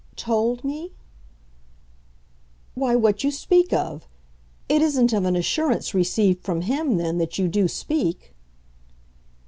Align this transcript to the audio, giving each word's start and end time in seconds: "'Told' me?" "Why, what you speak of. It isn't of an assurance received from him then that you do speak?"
"'Told' 0.15 0.63
me?" 0.63 0.93
"Why, 2.73 2.95
what 2.95 3.23
you 3.23 3.29
speak 3.29 3.71
of. 3.71 4.07
It 4.67 4.81
isn't 4.81 5.13
of 5.13 5.25
an 5.25 5.35
assurance 5.35 5.93
received 5.93 6.41
from 6.43 6.61
him 6.61 6.97
then 6.97 7.19
that 7.19 7.37
you 7.37 7.47
do 7.47 7.67
speak?" 7.67 8.33